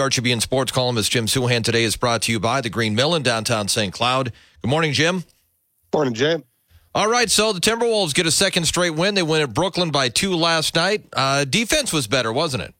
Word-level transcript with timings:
Star 0.00 0.08
Tribune 0.08 0.40
sports 0.40 0.72
columnist 0.72 1.10
Jim 1.10 1.26
Souhan 1.26 1.62
today 1.62 1.84
is 1.84 1.94
brought 1.94 2.22
to 2.22 2.32
you 2.32 2.40
by 2.40 2.62
the 2.62 2.70
Green 2.70 2.94
Mill 2.94 3.14
in 3.14 3.22
downtown 3.22 3.68
St. 3.68 3.92
Cloud. 3.92 4.32
Good 4.62 4.70
morning, 4.70 4.94
Jim. 4.94 5.24
Morning, 5.92 6.14
Jim. 6.14 6.42
All 6.94 7.06
right, 7.06 7.30
so 7.30 7.52
the 7.52 7.60
Timberwolves 7.60 8.14
get 8.14 8.24
a 8.24 8.30
second 8.30 8.64
straight 8.64 8.94
win. 8.94 9.14
They 9.14 9.22
win 9.22 9.42
at 9.42 9.52
Brooklyn 9.52 9.90
by 9.90 10.08
two 10.08 10.34
last 10.36 10.74
night. 10.74 11.04
Uh, 11.12 11.44
defense 11.44 11.92
was 11.92 12.06
better, 12.06 12.32
wasn't 12.32 12.62
it? 12.62 12.74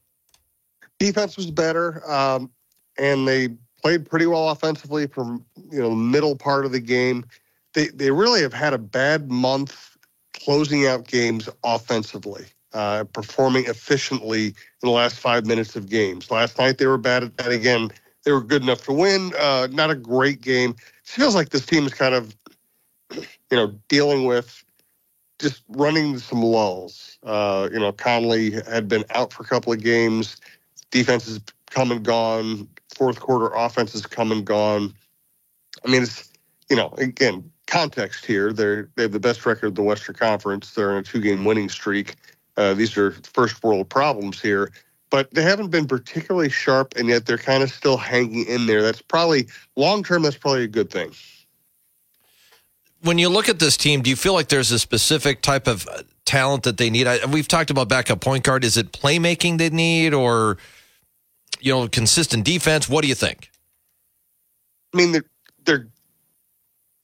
Defense 0.99 1.37
was 1.37 1.51
better, 1.51 2.11
um, 2.11 2.51
and 2.97 3.29
they 3.29 3.51
played 3.83 4.09
pretty 4.09 4.25
well 4.25 4.49
offensively 4.49 5.07
from 5.07 5.45
you 5.71 5.83
know 5.83 5.95
middle 5.95 6.35
part 6.35 6.65
of 6.65 6.73
the 6.73 6.81
game. 6.81 7.27
They 7.75 7.89
they 7.89 8.11
really 8.11 8.41
have 8.41 8.55
had 8.55 8.73
a 8.73 8.79
bad 8.79 9.31
month 9.31 9.99
closing 10.33 10.87
out 10.87 11.07
games 11.07 11.51
offensively, 11.65 12.47
uh, 12.73 13.05
performing 13.13 13.67
efficiently 13.67 14.47
in 14.47 14.55
the 14.83 14.91
last 14.91 15.17
five 15.17 15.47
minutes 15.47 15.77
of 15.77 15.89
games. 15.89 16.31
Last 16.31 16.59
night 16.59 16.79
they 16.79 16.87
were 16.87 16.99
bad 16.99 17.25
at 17.25 17.37
that 17.39 17.53
again. 17.53 17.91
They 18.25 18.33
were 18.33 18.43
good 18.43 18.63
enough 18.63 18.85
to 18.85 18.93
win. 18.93 19.33
Uh, 19.39 19.69
not 19.71 19.91
a 19.91 19.95
great 19.95 20.41
game. 20.41 20.71
It 20.71 21.09
feels 21.09 21.35
like 21.35 21.51
this 21.51 21.67
team 21.67 21.87
is 21.87 21.95
kind 21.95 22.15
of 22.15 22.37
you 23.13 23.27
know 23.53 23.75
dealing 23.89 24.25
with 24.25 24.65
just 25.41 25.63
running 25.69 26.19
some 26.19 26.43
lulls. 26.43 27.19
Uh, 27.25 27.69
you 27.73 27.79
know, 27.79 27.93
Conley 27.93 28.51
had 28.51 28.89
been 28.89 29.05
out 29.11 29.33
for 29.33 29.43
a 29.43 29.47
couple 29.47 29.73
of 29.73 29.83
games. 29.83 30.37
Defense 30.91 31.27
has 31.27 31.41
come 31.71 31.91
and 31.91 32.05
gone. 32.05 32.69
Fourth 32.95 33.21
quarter 33.21 33.49
offense 33.55 33.93
has 33.93 34.05
come 34.05 34.31
and 34.31 34.45
gone. 34.45 34.93
I 35.85 35.91
mean, 35.91 36.03
it's 36.03 36.31
you 36.69 36.77
know, 36.77 36.93
again, 36.99 37.51
context 37.67 38.27
here. 38.27 38.53
They're 38.53 38.91
they 38.97 39.03
have 39.03 39.13
the 39.13 39.21
best 39.21 39.45
record 39.47 39.69
of 39.69 39.75
the 39.75 39.83
Western 39.83 40.15
Conference. 40.15 40.73
They're 40.73 40.93
in 40.93 40.99
a 40.99 41.03
two 41.03 41.21
game 41.21 41.45
winning 41.45 41.69
streak. 41.69 42.17
Uh, 42.57 42.75
these 42.75 42.97
are 42.97 43.13
first 43.35 43.63
world 43.63 43.89
problems 43.89 44.41
here, 44.41 44.71
but 45.11 45.33
they 45.33 45.43
haven't 45.43 45.71
been 45.71 45.87
particularly 45.87 46.51
sharp, 46.51 46.95
and 46.97 47.09
yet 47.09 47.27
they're 47.27 47.39
kind 47.39 47.63
of 47.63 47.71
still 47.71 47.97
hanging 47.97 48.47
in 48.47 48.67
there. 48.67 48.83
That's 48.83 49.03
probably 49.03 49.49
long 49.77 50.03
term. 50.03 50.23
That's 50.23 50.37
probably 50.37 50.65
a 50.65 50.69
good 50.69 50.91
thing. 50.91 51.13
When 53.03 53.19
you 53.19 53.29
look 53.29 53.49
at 53.49 53.59
this 53.59 53.77
team, 53.77 54.03
do 54.03 54.11
you 54.11 54.17
feel 54.17 54.35
like 54.35 54.49
there's 54.49 54.71
a 54.71 54.79
specific 54.79 55.41
type 55.41 55.67
of 55.67 55.89
uh, 55.89 56.03
talent 56.27 56.65
that 56.65 56.77
they 56.77 56.91
need? 56.91 57.07
I, 57.07 57.25
we've 57.27 57.49
talked 57.49 57.71
about 57.71 57.89
backup 57.89 58.21
point 58.21 58.45
guard. 58.45 58.63
Is 58.63 58.77
it 58.77 58.93
playmaking 58.93 59.59
they 59.59 59.71
need, 59.71 60.13
or 60.13 60.59
you 61.61 61.73
know, 61.73 61.89
consistent 61.89 62.45
defense? 62.45 62.89
What 62.89 63.03
do 63.03 63.09
you 63.09 63.15
think? 63.15 63.51
I 64.93 64.99
mean, 64.99 65.13
they're, 65.13 65.25
they're 65.65 65.87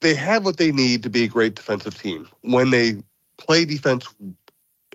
they 0.00 0.14
have 0.14 0.44
what 0.44 0.58
they 0.58 0.72
need 0.72 1.02
to 1.02 1.10
be 1.10 1.24
a 1.24 1.28
great 1.28 1.54
defensive 1.54 2.00
team. 2.00 2.28
When 2.42 2.70
they 2.70 2.96
play 3.38 3.64
defense 3.64 4.06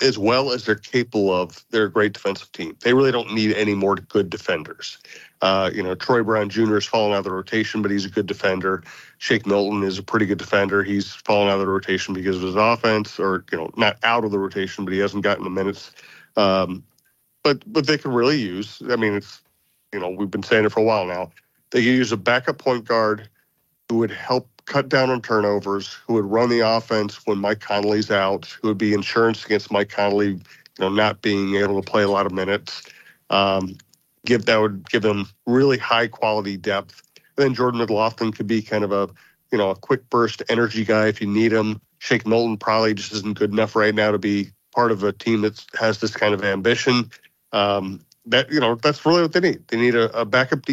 as 0.01 0.17
well 0.17 0.51
as 0.51 0.65
they're 0.65 0.75
capable 0.75 1.33
of, 1.33 1.63
they're 1.69 1.85
a 1.85 1.91
great 1.91 2.13
defensive 2.13 2.51
team. 2.51 2.75
They 2.81 2.93
really 2.93 3.11
don't 3.11 3.33
need 3.33 3.53
any 3.53 3.75
more 3.75 3.95
good 3.95 4.29
defenders. 4.29 4.97
Uh, 5.41 5.69
you 5.73 5.83
know, 5.83 5.95
Troy 5.95 6.23
Brown 6.23 6.49
Jr. 6.49 6.75
has 6.75 6.85
fallen 6.85 7.13
out 7.13 7.19
of 7.19 7.23
the 7.23 7.31
rotation, 7.31 7.81
but 7.81 7.91
he's 7.91 8.05
a 8.05 8.09
good 8.09 8.25
defender. 8.25 8.83
Shake 9.17 9.45
Milton 9.45 9.83
is 9.83 9.97
a 9.97 10.03
pretty 10.03 10.25
good 10.25 10.37
defender. 10.37 10.83
He's 10.83 11.13
fallen 11.13 11.49
out 11.49 11.55
of 11.55 11.59
the 11.59 11.67
rotation 11.67 12.13
because 12.13 12.37
of 12.37 12.43
his 12.43 12.55
offense, 12.55 13.19
or 13.19 13.45
you 13.51 13.57
know, 13.57 13.69
not 13.75 13.97
out 14.03 14.23
of 14.23 14.31
the 14.31 14.39
rotation, 14.39 14.85
but 14.85 14.93
he 14.93 14.99
hasn't 14.99 15.23
gotten 15.23 15.43
the 15.43 15.49
minutes. 15.49 15.91
Um, 16.37 16.83
but 17.43 17.63
but 17.71 17.87
they 17.87 17.97
can 17.97 18.11
really 18.11 18.39
use. 18.39 18.81
I 18.89 18.95
mean, 18.95 19.15
it's 19.15 19.41
you 19.93 19.99
know, 19.99 20.09
we've 20.09 20.31
been 20.31 20.43
saying 20.43 20.65
it 20.65 20.71
for 20.71 20.79
a 20.79 20.83
while 20.83 21.05
now. 21.05 21.31
They 21.71 21.79
could 21.79 21.85
use 21.85 22.11
a 22.11 22.17
backup 22.17 22.57
point 22.57 22.85
guard 22.85 23.29
who 23.89 23.97
would 23.97 24.11
help 24.11 24.47
cut 24.71 24.87
down 24.87 25.09
on 25.09 25.21
turnovers, 25.21 25.93
who 26.07 26.13
would 26.13 26.23
run 26.23 26.47
the 26.47 26.61
offense 26.61 27.19
when 27.25 27.37
Mike 27.37 27.59
Conley's 27.59 28.09
out, 28.09 28.45
who 28.45 28.69
would 28.69 28.77
be 28.77 28.93
insurance 28.93 29.43
against 29.43 29.69
Mike 29.69 29.89
Conley, 29.89 30.27
you 30.27 30.41
know, 30.79 30.87
not 30.87 31.21
being 31.21 31.55
able 31.55 31.81
to 31.81 31.91
play 31.91 32.03
a 32.03 32.07
lot 32.09 32.25
of 32.25 32.31
minutes. 32.31 32.83
Um, 33.29 33.75
give 34.25 34.45
that 34.45 34.61
would 34.61 34.89
give 34.89 35.01
them 35.01 35.27
really 35.45 35.77
high 35.77 36.07
quality 36.07 36.55
depth. 36.55 37.03
And 37.17 37.45
then 37.45 37.53
Jordan 37.53 37.81
McLaughlin 37.81 38.31
could 38.31 38.47
be 38.47 38.61
kind 38.61 38.85
of 38.85 38.93
a, 38.93 39.09
you 39.51 39.57
know, 39.57 39.71
a 39.71 39.75
quick 39.75 40.09
burst 40.09 40.41
energy 40.47 40.85
guy 40.85 41.07
if 41.07 41.19
you 41.19 41.27
need 41.27 41.51
him. 41.51 41.81
Shake 41.99 42.25
Milton 42.25 42.55
probably 42.55 42.93
just 42.93 43.11
isn't 43.11 43.37
good 43.37 43.51
enough 43.51 43.75
right 43.75 43.93
now 43.93 44.11
to 44.11 44.19
be 44.19 44.51
part 44.73 44.93
of 44.93 45.03
a 45.03 45.11
team 45.11 45.41
that 45.41 45.61
has 45.77 45.99
this 45.99 46.15
kind 46.15 46.33
of 46.33 46.45
ambition. 46.45 47.11
Um, 47.51 48.05
that 48.25 48.49
you 48.49 48.61
know, 48.61 48.75
that's 48.75 49.05
really 49.05 49.21
what 49.21 49.33
they 49.33 49.41
need. 49.41 49.67
They 49.67 49.75
need 49.75 49.95
a, 49.95 50.17
a 50.17 50.23
backup 50.23 50.65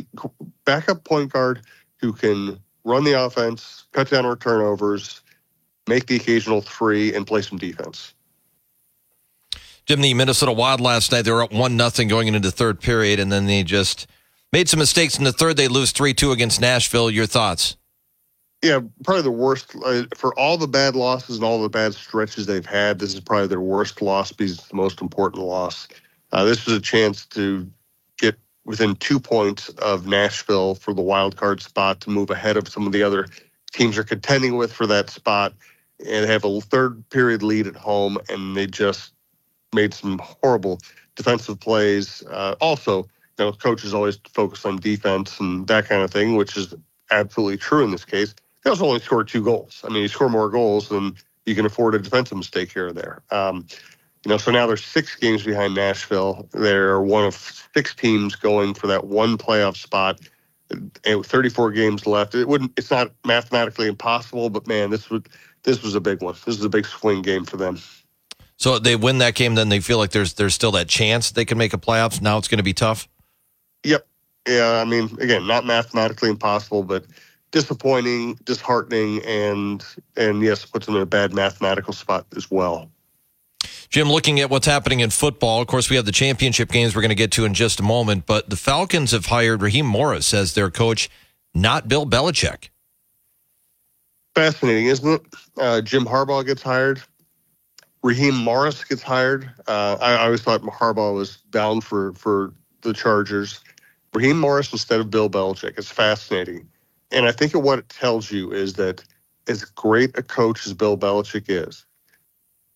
backup 0.64 1.02
point 1.02 1.32
guard 1.32 1.62
who 2.00 2.12
can 2.12 2.60
run 2.84 3.04
the 3.04 3.12
offense, 3.12 3.84
cut 3.92 4.10
down 4.10 4.26
our 4.26 4.36
turnovers, 4.36 5.22
make 5.86 6.06
the 6.06 6.16
occasional 6.16 6.60
three, 6.60 7.14
and 7.14 7.26
play 7.26 7.42
some 7.42 7.58
defense. 7.58 8.14
Jim, 9.86 10.02
the 10.02 10.12
Minnesota 10.12 10.52
Wild 10.52 10.80
last 10.80 11.12
night, 11.12 11.22
they 11.22 11.30
were 11.30 11.42
up 11.42 11.52
1 11.52 11.76
nothing 11.76 12.08
going 12.08 12.28
into 12.28 12.40
the 12.40 12.50
third 12.50 12.80
period, 12.80 13.18
and 13.18 13.32
then 13.32 13.46
they 13.46 13.62
just 13.62 14.06
made 14.52 14.68
some 14.68 14.78
mistakes 14.78 15.16
in 15.16 15.24
the 15.24 15.32
third. 15.32 15.56
They 15.56 15.68
lose 15.68 15.92
3 15.92 16.12
2 16.12 16.30
against 16.32 16.60
Nashville. 16.60 17.10
Your 17.10 17.26
thoughts? 17.26 17.76
Yeah, 18.62 18.80
probably 19.04 19.22
the 19.22 19.30
worst 19.30 19.74
uh, 19.84 20.02
for 20.16 20.38
all 20.38 20.58
the 20.58 20.66
bad 20.66 20.96
losses 20.96 21.36
and 21.36 21.44
all 21.44 21.62
the 21.62 21.68
bad 21.68 21.94
stretches 21.94 22.46
they've 22.46 22.66
had. 22.66 22.98
This 22.98 23.14
is 23.14 23.20
probably 23.20 23.46
their 23.46 23.60
worst 23.60 24.02
loss 24.02 24.32
because 24.32 24.58
it's 24.58 24.68
the 24.68 24.76
most 24.76 25.00
important 25.00 25.44
loss. 25.44 25.86
Uh, 26.32 26.44
this 26.44 26.66
was 26.66 26.76
a 26.76 26.80
chance 26.80 27.24
to 27.26 27.70
get 28.18 28.36
within 28.68 28.94
two 28.96 29.18
points 29.18 29.70
of 29.70 30.06
Nashville 30.06 30.74
for 30.74 30.92
the 30.92 31.00
wild 31.00 31.36
card 31.36 31.62
spot 31.62 32.02
to 32.02 32.10
move 32.10 32.28
ahead 32.28 32.58
of 32.58 32.68
some 32.68 32.86
of 32.86 32.92
the 32.92 33.02
other 33.02 33.26
teams 33.72 33.96
are 33.96 34.04
contending 34.04 34.58
with 34.58 34.70
for 34.70 34.86
that 34.86 35.08
spot 35.08 35.54
and 36.06 36.28
have 36.28 36.44
a 36.44 36.60
third 36.60 37.02
period 37.08 37.42
lead 37.42 37.66
at 37.66 37.74
home 37.74 38.18
and 38.28 38.54
they 38.54 38.66
just 38.66 39.14
made 39.74 39.94
some 39.94 40.18
horrible 40.18 40.78
defensive 41.16 41.58
plays. 41.58 42.22
Uh, 42.30 42.56
also, 42.60 43.04
you 43.38 43.46
know, 43.46 43.52
coaches 43.52 43.94
always 43.94 44.18
focus 44.34 44.66
on 44.66 44.76
defense 44.76 45.40
and 45.40 45.66
that 45.68 45.88
kind 45.88 46.02
of 46.02 46.10
thing, 46.10 46.36
which 46.36 46.54
is 46.54 46.74
absolutely 47.10 47.56
true 47.56 47.82
in 47.84 47.90
this 47.90 48.04
case. 48.04 48.34
They 48.62 48.68
also 48.68 48.84
only 48.84 49.00
scored 49.00 49.28
two 49.28 49.42
goals. 49.42 49.82
I 49.82 49.88
mean, 49.88 50.02
you 50.02 50.08
score 50.08 50.28
more 50.28 50.50
goals 50.50 50.90
than 50.90 51.16
you 51.46 51.54
can 51.54 51.64
afford 51.64 51.94
a 51.94 51.98
defensive 52.00 52.36
mistake 52.36 52.70
here 52.70 52.88
or 52.88 52.92
there. 52.92 53.22
Um, 53.30 53.66
you 54.24 54.30
know, 54.30 54.36
so 54.36 54.50
now 54.50 54.66
they're 54.66 54.76
six 54.76 55.14
games 55.16 55.44
behind 55.44 55.74
Nashville. 55.74 56.48
They're 56.52 57.00
one 57.00 57.24
of 57.24 57.34
six 57.74 57.94
teams 57.94 58.34
going 58.34 58.74
for 58.74 58.86
that 58.86 59.06
one 59.06 59.38
playoff 59.38 59.76
spot. 59.76 60.20
And 61.04 61.18
with 61.18 61.26
34 61.26 61.72
games 61.72 62.06
left, 62.06 62.34
it 62.34 62.46
wouldn't. 62.46 62.72
It's 62.76 62.90
not 62.90 63.12
mathematically 63.24 63.86
impossible, 63.86 64.50
but 64.50 64.66
man, 64.66 64.90
this 64.90 65.08
would 65.08 65.28
this 65.62 65.82
was 65.82 65.94
a 65.94 66.00
big 66.00 66.22
one. 66.22 66.34
This 66.44 66.58
is 66.58 66.64
a 66.64 66.68
big 66.68 66.84
swing 66.84 67.22
game 67.22 67.44
for 67.44 67.56
them. 67.56 67.80
So 68.56 68.78
they 68.78 68.96
win 68.96 69.18
that 69.18 69.34
game, 69.34 69.54
then 69.54 69.68
they 69.68 69.80
feel 69.80 69.98
like 69.98 70.10
there's 70.10 70.34
there's 70.34 70.54
still 70.54 70.72
that 70.72 70.88
chance 70.88 71.30
they 71.30 71.44
can 71.44 71.56
make 71.56 71.72
a 71.72 71.78
playoffs. 71.78 72.20
Now 72.20 72.38
it's 72.38 72.48
going 72.48 72.58
to 72.58 72.64
be 72.64 72.74
tough. 72.74 73.08
Yep. 73.84 74.06
Yeah. 74.46 74.82
I 74.82 74.84
mean, 74.84 75.16
again, 75.20 75.46
not 75.46 75.64
mathematically 75.64 76.28
impossible, 76.28 76.82
but 76.82 77.06
disappointing, 77.50 78.34
disheartening, 78.44 79.22
and 79.24 79.84
and 80.16 80.42
yes, 80.42 80.66
puts 80.66 80.86
them 80.86 80.96
in 80.96 81.02
a 81.02 81.06
bad 81.06 81.32
mathematical 81.32 81.92
spot 81.92 82.26
as 82.36 82.50
well. 82.50 82.90
Jim, 83.90 84.10
looking 84.10 84.38
at 84.40 84.50
what's 84.50 84.66
happening 84.66 85.00
in 85.00 85.08
football, 85.08 85.62
of 85.62 85.66
course, 85.66 85.88
we 85.88 85.96
have 85.96 86.04
the 86.04 86.12
championship 86.12 86.70
games 86.70 86.94
we're 86.94 87.00
going 87.00 87.08
to 87.08 87.14
get 87.14 87.32
to 87.32 87.46
in 87.46 87.54
just 87.54 87.80
a 87.80 87.82
moment, 87.82 88.26
but 88.26 88.50
the 88.50 88.56
Falcons 88.56 89.12
have 89.12 89.26
hired 89.26 89.62
Raheem 89.62 89.86
Morris 89.86 90.34
as 90.34 90.54
their 90.54 90.70
coach, 90.70 91.08
not 91.54 91.88
Bill 91.88 92.04
Belichick. 92.04 92.68
Fascinating, 94.34 94.86
isn't 94.86 95.08
it? 95.10 95.22
Uh, 95.56 95.80
Jim 95.80 96.04
Harbaugh 96.04 96.44
gets 96.44 96.62
hired. 96.62 97.00
Raheem 98.02 98.36
Morris 98.36 98.84
gets 98.84 99.02
hired. 99.02 99.50
Uh, 99.66 99.96
I, 100.00 100.12
I 100.12 100.24
always 100.26 100.42
thought 100.42 100.60
Harbaugh 100.62 101.14
was 101.14 101.38
bound 101.50 101.82
for, 101.82 102.12
for 102.12 102.52
the 102.82 102.92
Chargers. 102.92 103.60
Raheem 104.14 104.38
Morris 104.38 104.70
instead 104.70 105.00
of 105.00 105.10
Bill 105.10 105.30
Belichick. 105.30 105.78
It's 105.78 105.90
fascinating. 105.90 106.68
And 107.10 107.26
I 107.26 107.32
think 107.32 107.54
what 107.54 107.78
it 107.78 107.88
tells 107.88 108.30
you 108.30 108.52
is 108.52 108.74
that 108.74 109.02
as 109.48 109.64
great 109.64 110.16
a 110.16 110.22
coach 110.22 110.66
as 110.66 110.74
Bill 110.74 110.96
Belichick 110.96 111.46
is, 111.48 111.86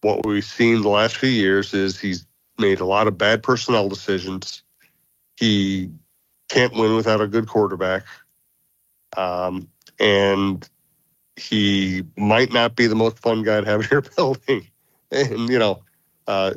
what 0.03 0.27
we've 0.27 0.45
seen 0.45 0.83
the 0.83 0.89
last 0.89 1.17
few 1.17 1.31
years 1.31 1.73
is 1.73 1.99
he's 1.99 2.27
made 2.59 2.81
a 2.81 2.85
lot 2.85 3.07
of 3.07 3.17
bad 3.17 3.43
personnel 3.43 3.89
decisions. 3.89 4.63
He 5.37 5.91
can't 6.49 6.75
win 6.75 6.95
without 6.95 7.21
a 7.21 7.27
good 7.27 7.49
quarterback. 7.49 8.05
Um, 9.17 9.69
and 9.99 10.69
he 11.37 12.05
might 12.17 12.53
not 12.53 12.77
be 12.77 12.87
the 12.87 12.95
most 12.95 13.19
fun 13.19 13.43
guy 13.43 13.61
to 13.61 13.67
have 13.67 13.81
in 13.85 13.89
your 13.91 14.03
building. 14.03 14.69
And, 15.11 15.49
you 15.49 15.59
know, 15.59 15.83
uh, 16.27 16.55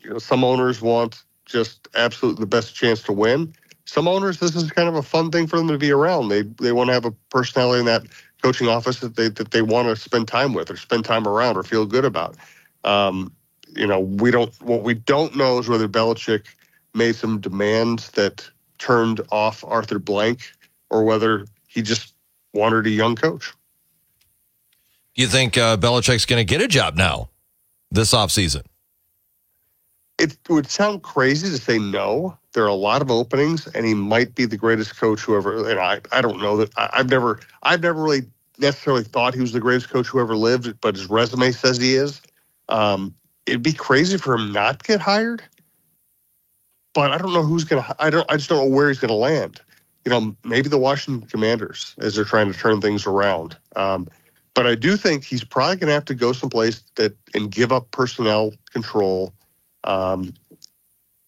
you 0.00 0.10
know, 0.10 0.18
some 0.18 0.44
owners 0.44 0.80
want 0.80 1.22
just 1.44 1.88
absolutely 1.94 2.40
the 2.40 2.46
best 2.46 2.74
chance 2.74 3.02
to 3.04 3.12
win. 3.12 3.54
Some 3.84 4.08
owners, 4.08 4.40
this 4.40 4.56
is 4.56 4.70
kind 4.72 4.88
of 4.88 4.96
a 4.96 5.02
fun 5.02 5.30
thing 5.30 5.46
for 5.46 5.56
them 5.58 5.68
to 5.68 5.78
be 5.78 5.92
around. 5.92 6.28
They 6.28 6.42
they 6.42 6.72
want 6.72 6.88
to 6.88 6.94
have 6.94 7.04
a 7.04 7.12
personality 7.30 7.80
in 7.80 7.86
that 7.86 8.02
coaching 8.46 8.68
office 8.68 9.00
that 9.00 9.16
they 9.16 9.28
that 9.28 9.50
they 9.50 9.60
want 9.60 9.88
to 9.88 9.96
spend 9.96 10.28
time 10.28 10.54
with 10.54 10.70
or 10.70 10.76
spend 10.76 11.04
time 11.04 11.26
around 11.26 11.56
or 11.56 11.64
feel 11.64 11.84
good 11.84 12.04
about. 12.04 12.36
Um, 12.84 13.32
you 13.74 13.86
know, 13.86 13.98
we 13.98 14.30
don't. 14.30 14.54
What 14.62 14.82
we 14.82 14.94
don't 14.94 15.34
know 15.34 15.58
is 15.58 15.68
whether 15.68 15.88
Belichick 15.88 16.44
made 16.94 17.16
some 17.16 17.40
demands 17.40 18.12
that 18.12 18.48
turned 18.78 19.20
off 19.32 19.64
Arthur 19.66 19.98
Blank, 19.98 20.52
or 20.90 21.02
whether 21.02 21.46
he 21.66 21.82
just 21.82 22.14
wanted 22.54 22.86
a 22.86 22.90
young 22.90 23.16
coach. 23.16 23.52
Do 25.16 25.22
you 25.22 25.28
think 25.28 25.58
uh, 25.58 25.76
Belichick's 25.76 26.24
going 26.24 26.38
to 26.40 26.44
get 26.44 26.60
a 26.62 26.68
job 26.68 26.94
now 26.94 27.30
this 27.90 28.14
offseason? 28.14 28.62
it 30.18 30.36
would 30.48 30.70
sound 30.70 31.02
crazy 31.02 31.48
to 31.48 31.58
say 31.58 31.78
no. 31.78 32.38
There 32.52 32.64
are 32.64 32.68
a 32.68 32.74
lot 32.74 33.02
of 33.02 33.10
openings, 33.10 33.66
and 33.68 33.84
he 33.84 33.94
might 33.94 34.34
be 34.34 34.46
the 34.46 34.56
greatest 34.56 34.96
coach 34.96 35.20
who 35.20 35.36
ever. 35.36 35.68
And 35.68 35.78
I, 35.78 36.00
I 36.10 36.22
don't 36.22 36.40
know 36.40 36.56
that. 36.58 36.70
I, 36.78 36.88
I've 36.94 37.10
never, 37.10 37.40
I've 37.62 37.82
never 37.82 38.02
really 38.02 38.22
necessarily 38.58 39.04
thought 39.04 39.34
he 39.34 39.40
was 39.40 39.52
the 39.52 39.60
greatest 39.60 39.90
coach 39.90 40.06
who 40.06 40.20
ever 40.20 40.36
lived, 40.36 40.80
but 40.80 40.96
his 40.96 41.08
resume 41.08 41.52
says 41.52 41.78
he 41.78 41.94
is. 41.94 42.20
Um, 42.68 43.14
it'd 43.46 43.62
be 43.62 43.72
crazy 43.72 44.18
for 44.18 44.34
him 44.34 44.52
not 44.52 44.80
to 44.80 44.86
get 44.86 45.00
hired. 45.00 45.42
But 46.94 47.12
I 47.12 47.18
don't 47.18 47.32
know 47.32 47.42
who's 47.42 47.64
gonna. 47.64 47.94
I 47.98 48.10
don't. 48.10 48.30
I 48.30 48.36
just 48.36 48.48
don't 48.48 48.58
know 48.58 48.74
where 48.74 48.88
he's 48.88 48.98
gonna 48.98 49.12
land. 49.12 49.60
You 50.04 50.10
know, 50.10 50.36
maybe 50.44 50.68
the 50.68 50.78
Washington 50.78 51.28
Commanders 51.28 51.94
as 51.98 52.14
they're 52.14 52.24
trying 52.24 52.50
to 52.52 52.58
turn 52.58 52.80
things 52.80 53.06
around. 53.06 53.56
Um, 53.74 54.08
but 54.54 54.66
I 54.66 54.74
do 54.74 54.96
think 54.96 55.24
he's 55.24 55.44
probably 55.44 55.76
to 55.78 55.92
have 55.92 56.06
to 56.06 56.14
go 56.14 56.32
someplace 56.32 56.82
that 56.94 57.14
and 57.34 57.50
give 57.50 57.72
up 57.72 57.90
personnel 57.90 58.54
control 58.72 59.34
um, 59.84 60.32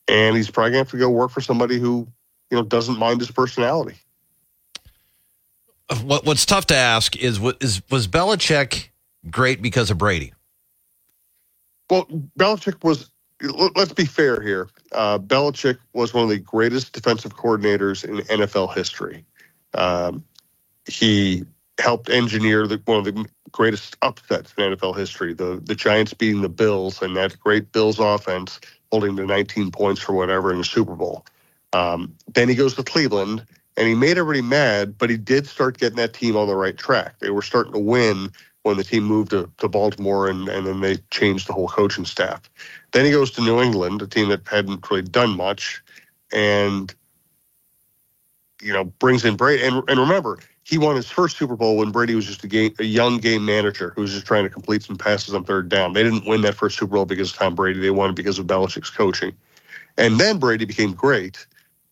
and 0.08 0.36
he's 0.36 0.50
probably 0.50 0.72
to 0.72 0.78
have 0.78 0.90
to 0.90 0.98
go 0.98 1.08
work 1.10 1.30
for 1.30 1.40
somebody 1.40 1.78
who, 1.78 2.08
you 2.50 2.56
know, 2.56 2.62
doesn't 2.64 2.98
mind 2.98 3.20
his 3.20 3.30
personality. 3.30 3.96
What, 6.02 6.26
what's 6.26 6.44
tough 6.44 6.66
to 6.66 6.76
ask 6.76 7.16
is, 7.16 7.40
what 7.40 7.62
is 7.62 7.82
was 7.90 8.06
Belichick 8.06 8.88
great 9.30 9.62
because 9.62 9.90
of 9.90 9.98
Brady? 9.98 10.32
Well, 11.88 12.06
Belichick 12.38 12.84
was. 12.84 13.10
Let's 13.40 13.92
be 13.92 14.04
fair 14.04 14.40
here. 14.42 14.68
Uh, 14.90 15.18
Belichick 15.18 15.78
was 15.92 16.12
one 16.12 16.24
of 16.24 16.30
the 16.30 16.38
greatest 16.38 16.92
defensive 16.92 17.36
coordinators 17.36 18.04
in 18.04 18.16
NFL 18.26 18.74
history. 18.74 19.24
Um, 19.74 20.24
he 20.88 21.44
helped 21.78 22.10
engineer 22.10 22.66
the, 22.66 22.82
one 22.84 22.98
of 22.98 23.04
the 23.04 23.24
greatest 23.52 23.96
upsets 24.02 24.52
in 24.58 24.74
NFL 24.74 24.96
history. 24.96 25.34
The 25.34 25.60
the 25.64 25.74
Giants 25.74 26.12
beating 26.12 26.42
the 26.42 26.48
Bills 26.48 27.00
and 27.00 27.16
that 27.16 27.38
great 27.38 27.72
Bills 27.72 27.98
offense 28.00 28.60
holding 28.90 29.16
to 29.16 29.26
19 29.26 29.70
points 29.70 30.00
for 30.00 30.14
whatever 30.14 30.50
in 30.52 30.58
the 30.58 30.64
Super 30.64 30.94
Bowl. 30.94 31.24
Um, 31.72 32.14
then 32.34 32.48
he 32.48 32.54
goes 32.54 32.74
to 32.74 32.82
Cleveland 32.82 33.46
and 33.78 33.86
he 33.86 33.94
made 33.94 34.18
everybody 34.18 34.42
mad, 34.42 34.98
but 34.98 35.08
he 35.08 35.16
did 35.16 35.46
start 35.46 35.78
getting 35.78 35.96
that 35.96 36.12
team 36.12 36.36
on 36.36 36.48
the 36.48 36.56
right 36.56 36.76
track. 36.76 37.20
They 37.20 37.30
were 37.30 37.42
starting 37.42 37.72
to 37.72 37.78
win 37.78 38.30
when 38.64 38.76
the 38.76 38.82
team 38.82 39.04
moved 39.04 39.30
to, 39.30 39.48
to 39.58 39.68
Baltimore 39.68 40.28
and, 40.28 40.48
and 40.48 40.66
then 40.66 40.80
they 40.80 40.96
changed 41.12 41.46
the 41.46 41.52
whole 41.52 41.68
coaching 41.68 42.04
staff. 42.04 42.50
Then 42.90 43.04
he 43.04 43.12
goes 43.12 43.30
to 43.32 43.40
New 43.40 43.60
England, 43.60 44.02
a 44.02 44.08
team 44.08 44.30
that 44.30 44.46
hadn't 44.48 44.90
really 44.90 45.02
done 45.02 45.36
much, 45.36 45.80
and 46.32 46.92
you 48.60 48.72
know 48.72 48.84
brings 48.84 49.24
in 49.24 49.36
Brady. 49.36 49.62
And, 49.62 49.88
and 49.88 50.00
remember, 50.00 50.40
he 50.64 50.76
won 50.76 50.96
his 50.96 51.08
first 51.08 51.36
Super 51.36 51.54
Bowl 51.54 51.76
when 51.76 51.92
Brady 51.92 52.16
was 52.16 52.26
just 52.26 52.42
a 52.42 52.48
game, 52.48 52.74
a 52.80 52.84
young 52.84 53.18
game 53.18 53.44
manager 53.44 53.92
who 53.94 54.02
was 54.02 54.12
just 54.12 54.26
trying 54.26 54.42
to 54.42 54.50
complete 54.50 54.82
some 54.82 54.96
passes 54.96 55.34
on 55.34 55.44
third 55.44 55.68
down. 55.68 55.92
They 55.92 56.02
didn't 56.02 56.26
win 56.26 56.40
that 56.40 56.56
first 56.56 56.78
Super 56.78 56.96
Bowl 56.96 57.06
because 57.06 57.30
of 57.30 57.38
Tom 57.38 57.54
Brady. 57.54 57.78
They 57.78 57.90
won 57.90 58.10
it 58.10 58.16
because 58.16 58.40
of 58.40 58.46
Belichick's 58.46 58.90
coaching. 58.90 59.36
And 59.96 60.18
then 60.18 60.38
Brady 60.38 60.64
became 60.64 60.94
great. 60.94 61.46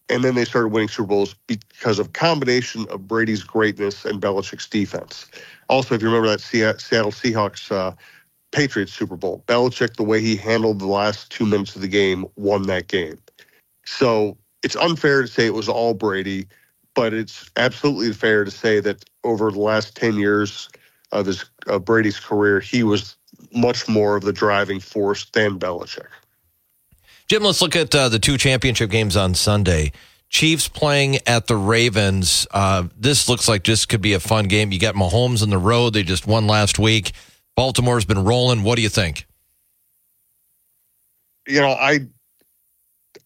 And 0.09 0.23
then 0.23 0.37
they 0.37 0.45
started 0.45 0.69
winning 0.69 0.89
Super 0.89 1.09
Bowls 1.09 1.35
because 1.47 1.99
of 1.99 2.13
combination 2.13 2.87
of 2.91 3.09
Brady's 3.09 3.43
greatness 3.43 4.05
and 4.05 4.23
Belichick's 4.23 4.69
defense. 4.69 5.27
Also, 5.69 5.95
if 5.95 6.03
you 6.03 6.09
remember 6.09 6.29
that 6.29 6.41
Seattle 6.41 7.11
Seahawks 7.11 7.73
uh, 7.73 7.93
Patriots 8.53 8.93
Super 8.93 9.17
Bowl, 9.17 9.43
Belichick, 9.49 9.97
the 9.97 10.05
way 10.05 10.21
he 10.21 10.37
handled 10.37 10.79
the 10.79 10.87
last 10.87 11.31
two 11.31 11.45
minutes 11.45 11.75
of 11.75 11.83
the 11.83 11.89
game, 11.89 12.25
won 12.37 12.63
that 12.65 12.87
game. 12.89 13.19
So 13.85 14.39
it's 14.63 14.77
unfair 14.77 15.23
to 15.23 15.29
say 15.29 15.47
it 15.47 15.55
was 15.55 15.69
all 15.69 15.95
Brady 15.95 16.47
but 16.97 17.13
it's 17.13 17.49
absolutely 17.57 18.13
fair 18.13 18.45
to 18.45 18.51
say 18.51 18.81
that 18.81 19.05
over 19.23 19.53
the 19.53 19.61
last 19.61 19.95
10 19.97 20.15
years 20.15 20.69
of 21.13 21.27
his 21.27 21.45
of 21.69 21.85
Brady's 21.85 22.19
career, 22.19 22.59
he 22.59 22.83
was 22.83 23.17
much 23.53 23.87
more 23.87 24.17
of 24.17 24.25
the 24.25 24.33
driving 24.33 24.81
force 24.81 25.27
than 25.31 25.59
Belichick. 25.59 26.09
Jim, 27.29 27.43
let's 27.43 27.61
look 27.61 27.75
at 27.75 27.95
uh, 27.95 28.09
the 28.09 28.19
two 28.19 28.39
championship 28.39 28.91
games 28.91 29.17
on 29.17 29.35
Sunday. 29.35 29.93
Chiefs 30.29 30.69
playing 30.69 31.19
at 31.27 31.47
the 31.47 31.57
Ravens. 31.57 32.47
Uh, 32.51 32.89
this 32.97 33.29
looks 33.29 33.49
like 33.49 33.65
this 33.65 33.87
could 33.87 34.01
be 34.01 34.13
a 34.13 34.21
fun 34.21 34.47
game. 34.47 34.73
You 34.73 34.79
got 34.79 34.95
Mahomes 34.95 35.43
on 35.43 35.51
the 35.51 35.59
road. 35.59 35.95
They 35.95 36.03
just 36.03 36.27
won 36.27 36.47
last 36.47 36.79
week. 36.79 37.13
Baltimore's 37.57 38.05
been 38.05 38.23
rolling. 38.23 38.63
What 38.63 38.77
do 38.77 38.83
you 38.83 38.89
think? 38.89 39.27
You 41.49 41.61
know, 41.61 41.71
I 41.71 42.01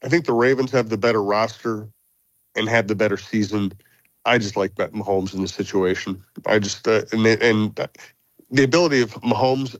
I 0.02 0.08
think 0.08 0.26
the 0.26 0.32
Ravens 0.32 0.70
have 0.72 0.88
the 0.88 0.98
better 0.98 1.22
roster 1.22 1.88
and 2.54 2.68
have 2.68 2.86
the 2.86 2.94
better 2.94 3.16
season. 3.16 3.72
I 4.24 4.38
just 4.38 4.56
like 4.56 4.74
Mahomes 4.74 5.34
in 5.34 5.40
this 5.40 5.54
situation. 5.54 6.22
I 6.46 6.58
just 6.58 6.86
uh, 6.86 7.02
and 7.12 7.26
and 7.26 7.88
the 8.50 8.64
ability 8.64 9.00
of 9.00 9.12
Mahomes, 9.22 9.76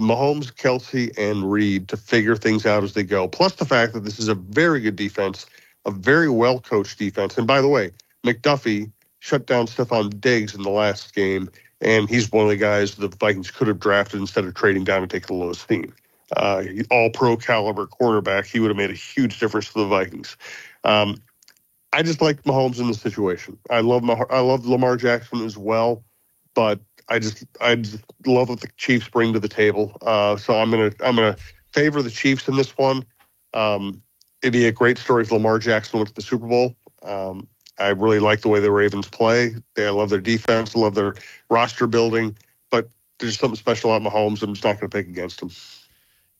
Mahomes, 0.00 0.52
Kelce, 0.52 1.16
and 1.18 1.50
Reid 1.50 1.88
to 1.88 1.96
figure 1.96 2.36
things 2.36 2.66
out 2.66 2.82
as 2.82 2.94
they 2.94 3.02
go. 3.02 3.28
Plus 3.28 3.54
the 3.54 3.64
fact 3.64 3.92
that 3.92 4.04
this 4.04 4.18
is 4.18 4.28
a 4.28 4.34
very 4.34 4.80
good 4.80 4.96
defense, 4.96 5.46
a 5.84 5.90
very 5.90 6.28
well 6.28 6.60
coached 6.60 6.98
defense. 6.98 7.38
And 7.38 7.46
by 7.46 7.60
the 7.60 7.68
way, 7.68 7.90
McDuffie 8.24 8.90
shut 9.20 9.46
down 9.46 9.66
Stefon 9.66 10.20
Diggs 10.20 10.54
in 10.54 10.62
the 10.62 10.70
last 10.70 11.14
game, 11.14 11.50
and 11.80 12.08
he's 12.08 12.30
one 12.32 12.44
of 12.44 12.50
the 12.50 12.56
guys 12.56 12.94
the 12.94 13.08
Vikings 13.08 13.50
could 13.50 13.68
have 13.68 13.78
drafted 13.80 14.20
instead 14.20 14.44
of 14.44 14.54
trading 14.54 14.84
down 14.84 15.02
and 15.02 15.10
take 15.10 15.26
the 15.26 15.34
lowest 15.34 15.68
team. 15.68 15.94
Uh, 16.36 16.64
all 16.90 17.10
pro 17.10 17.36
caliber 17.36 17.86
cornerback, 17.86 18.46
he 18.46 18.58
would 18.58 18.68
have 18.68 18.76
made 18.76 18.90
a 18.90 18.94
huge 18.94 19.38
difference 19.38 19.72
to 19.72 19.80
the 19.80 19.86
Vikings. 19.86 20.36
Um, 20.84 21.16
I 21.92 22.02
just 22.02 22.22
like 22.22 22.42
Mahomes 22.44 22.80
in 22.80 22.88
the 22.88 22.94
situation. 22.94 23.58
I 23.68 23.80
love 23.80 24.02
Mah- 24.02 24.24
I 24.30 24.40
love 24.40 24.66
Lamar 24.66 24.96
Jackson 24.96 25.44
as 25.44 25.58
well, 25.58 26.02
but 26.54 26.80
I 27.08 27.18
just 27.18 27.44
I 27.60 27.76
just 27.76 28.02
love 28.26 28.48
what 28.48 28.60
the 28.60 28.68
Chiefs 28.76 29.08
bring 29.08 29.32
to 29.32 29.40
the 29.40 29.48
table. 29.48 29.96
Uh, 30.02 30.36
so 30.36 30.54
I'm 30.54 30.70
gonna 30.70 30.92
I'm 31.00 31.16
gonna 31.16 31.36
favor 31.72 32.02
the 32.02 32.10
Chiefs 32.10 32.48
in 32.48 32.56
this 32.56 32.76
one. 32.76 33.04
Um, 33.54 34.02
it'd 34.42 34.52
be 34.52 34.66
a 34.66 34.72
great 34.72 34.98
story 34.98 35.22
if 35.22 35.32
Lamar 35.32 35.58
Jackson 35.58 35.98
went 35.98 36.08
to 36.08 36.14
the 36.14 36.22
Super 36.22 36.46
Bowl. 36.46 36.74
Um, 37.02 37.48
I 37.78 37.88
really 37.88 38.18
like 38.18 38.42
the 38.42 38.48
way 38.48 38.60
the 38.60 38.70
Ravens 38.70 39.08
play. 39.08 39.54
They, 39.74 39.86
I 39.86 39.90
love 39.90 40.10
their 40.10 40.20
defense. 40.20 40.76
I 40.76 40.78
love 40.78 40.94
their 40.94 41.14
roster 41.50 41.86
building. 41.86 42.36
But 42.70 42.88
there's 43.18 43.38
something 43.38 43.56
special 43.56 43.94
about 43.94 44.12
Mahomes. 44.12 44.42
I'm 44.42 44.54
just 44.54 44.64
not 44.64 44.78
going 44.78 44.88
to 44.90 44.96
pick 44.96 45.08
against 45.08 45.40
them. 45.40 45.50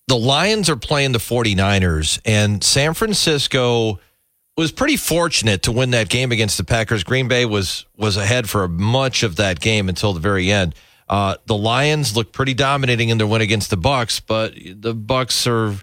The 0.08 0.16
Lions 0.16 0.68
are 0.68 0.76
playing 0.76 1.12
the 1.12 1.18
49ers, 1.18 2.20
and 2.24 2.62
San 2.62 2.94
Francisco– 2.94 4.00
was 4.56 4.72
pretty 4.72 4.96
fortunate 4.96 5.62
to 5.62 5.72
win 5.72 5.90
that 5.90 6.08
game 6.08 6.32
against 6.32 6.56
the 6.58 6.64
Packers. 6.64 7.04
Green 7.04 7.28
Bay 7.28 7.44
was 7.44 7.86
was 7.96 8.16
ahead 8.16 8.48
for 8.48 8.68
much 8.68 9.22
of 9.22 9.36
that 9.36 9.60
game 9.60 9.88
until 9.88 10.12
the 10.12 10.20
very 10.20 10.50
end. 10.50 10.74
Uh, 11.08 11.36
the 11.46 11.56
Lions 11.56 12.16
looked 12.16 12.32
pretty 12.32 12.54
dominating 12.54 13.08
in 13.08 13.18
their 13.18 13.26
win 13.26 13.42
against 13.42 13.70
the 13.70 13.76
Bucs, 13.76 14.20
but 14.24 14.54
the 14.54 14.94
Bucs 14.94 15.46
are 15.46 15.78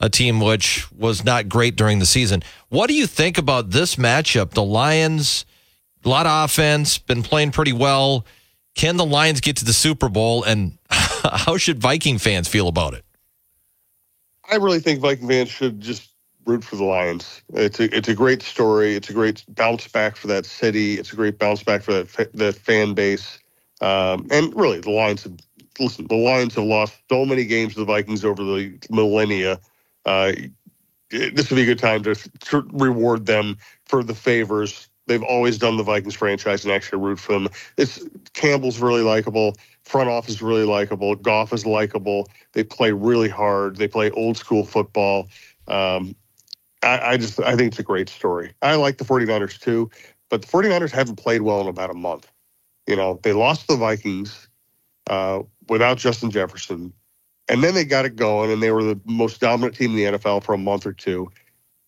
a 0.00 0.10
team 0.10 0.40
which 0.40 0.90
was 0.92 1.24
not 1.24 1.48
great 1.48 1.76
during 1.76 1.98
the 1.98 2.06
season. 2.06 2.42
What 2.68 2.88
do 2.88 2.94
you 2.94 3.06
think 3.06 3.38
about 3.38 3.70
this 3.70 3.96
matchup? 3.96 4.50
The 4.50 4.62
Lions, 4.62 5.46
a 6.04 6.08
lot 6.08 6.26
of 6.26 6.44
offense, 6.44 6.98
been 6.98 7.22
playing 7.22 7.52
pretty 7.52 7.72
well. 7.72 8.26
Can 8.74 8.96
the 8.96 9.06
Lions 9.06 9.40
get 9.40 9.56
to 9.58 9.64
the 9.64 9.72
Super 9.72 10.08
Bowl, 10.08 10.42
and 10.42 10.76
how 10.90 11.56
should 11.56 11.78
Viking 11.78 12.18
fans 12.18 12.48
feel 12.48 12.68
about 12.68 12.94
it? 12.94 13.04
I 14.50 14.56
really 14.56 14.80
think 14.80 15.00
Viking 15.00 15.28
fans 15.28 15.48
should 15.48 15.80
just 15.80 16.10
root 16.46 16.64
for 16.64 16.76
the 16.76 16.84
Lions. 16.84 17.42
It's 17.52 17.80
a 17.80 17.94
it's 17.96 18.08
a 18.08 18.14
great 18.14 18.42
story. 18.42 18.94
It's 18.94 19.10
a 19.10 19.12
great 19.12 19.44
bounce 19.48 19.88
back 19.88 20.16
for 20.16 20.26
that 20.28 20.46
city. 20.46 20.94
It's 20.94 21.12
a 21.12 21.16
great 21.16 21.38
bounce 21.38 21.62
back 21.62 21.82
for 21.82 21.92
that 21.92 22.32
that 22.34 22.54
fan 22.56 22.94
base. 22.94 23.38
Um, 23.80 24.26
and 24.30 24.54
really, 24.54 24.80
the 24.80 24.90
Lions 24.90 25.24
have 25.24 25.36
listen. 25.78 26.06
The 26.06 26.16
Lions 26.16 26.54
have 26.54 26.64
lost 26.64 26.96
so 27.10 27.24
many 27.24 27.44
games 27.44 27.74
to 27.74 27.80
the 27.80 27.86
Vikings 27.86 28.24
over 28.24 28.42
the 28.42 28.78
millennia. 28.90 29.60
Uh, 30.06 30.32
this 31.10 31.50
would 31.50 31.56
be 31.56 31.62
a 31.62 31.66
good 31.66 31.78
time 31.78 32.02
to, 32.02 32.14
to 32.14 32.68
reward 32.72 33.26
them 33.26 33.56
for 33.84 34.02
the 34.02 34.14
favors 34.14 34.88
they've 35.06 35.22
always 35.22 35.58
done 35.58 35.76
the 35.76 35.82
Vikings 35.82 36.14
franchise 36.14 36.64
and 36.64 36.72
actually 36.72 37.00
root 37.00 37.18
for 37.18 37.32
them. 37.32 37.48
It's 37.76 38.00
Campbell's 38.32 38.78
really 38.78 39.02
likable. 39.02 39.54
Front 39.82 40.08
office 40.08 40.34
is 40.34 40.42
really 40.42 40.64
likable. 40.64 41.14
Goff 41.14 41.52
is 41.52 41.66
likable. 41.66 42.28
They 42.52 42.64
play 42.64 42.92
really 42.92 43.28
hard. 43.28 43.76
They 43.76 43.88
play 43.88 44.10
old 44.12 44.36
school 44.36 44.64
football. 44.64 45.28
Um, 45.68 46.14
I, 46.84 47.12
I 47.12 47.16
just 47.16 47.40
I 47.40 47.56
think 47.56 47.72
it's 47.72 47.78
a 47.78 47.84
great 47.84 48.08
story. 48.08 48.52
I 48.62 48.74
like 48.76 48.98
the 48.98 49.04
49ers 49.04 49.58
too, 49.58 49.90
but 50.30 50.42
the 50.42 50.48
49ers 50.48 50.90
haven't 50.90 51.16
played 51.16 51.42
well 51.42 51.60
in 51.60 51.68
about 51.68 51.90
a 51.90 51.94
month. 51.94 52.30
You 52.86 52.96
know, 52.96 53.18
they 53.22 53.32
lost 53.32 53.66
the 53.66 53.76
Vikings 53.76 54.48
uh, 55.08 55.42
without 55.68 55.98
Justin 55.98 56.30
Jefferson, 56.30 56.92
and 57.48 57.64
then 57.64 57.74
they 57.74 57.84
got 57.84 58.04
it 58.04 58.16
going, 58.16 58.50
and 58.50 58.62
they 58.62 58.70
were 58.70 58.84
the 58.84 59.00
most 59.04 59.40
dominant 59.40 59.76
team 59.76 59.92
in 59.92 59.96
the 59.96 60.18
NFL 60.18 60.44
for 60.44 60.54
a 60.54 60.58
month 60.58 60.86
or 60.86 60.92
two. 60.92 61.30